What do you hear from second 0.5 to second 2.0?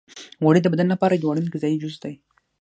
د بدن لپاره یو اړین غذایي جز